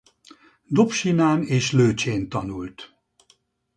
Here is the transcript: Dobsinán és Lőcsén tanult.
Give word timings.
Dobsinán 0.67 1.43
és 1.43 1.71
Lőcsén 1.71 2.29
tanult. 2.29 2.95